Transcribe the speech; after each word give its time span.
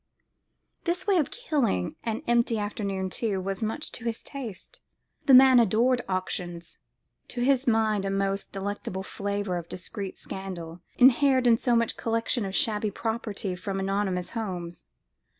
This 0.85 1.05
way 1.05 1.17
of 1.17 1.29
killing 1.29 1.95
an 2.03 2.23
empty 2.25 2.57
afternoon, 2.57 3.11
too, 3.11 3.39
was 3.39 3.61
much 3.61 3.91
to 3.91 4.03
his 4.05 4.23
taste. 4.23 4.79
The 5.27 5.33
man 5.35 5.59
adored 5.59 6.01
auctions. 6.09 6.79
To 7.27 7.41
his 7.41 7.67
mind 7.67 8.03
a 8.03 8.09
most 8.09 8.51
delectable 8.51 9.03
flavour 9.03 9.57
of 9.57 9.69
discreet 9.69 10.17
scandal 10.17 10.81
inhered 10.97 11.45
in 11.45 11.59
such 11.59 11.97
collections 11.97 12.47
of 12.47 12.55
shabby 12.55 12.89
properties 12.89 13.59
from 13.59 13.79
anonymous 13.79 14.31
homes. 14.31 14.87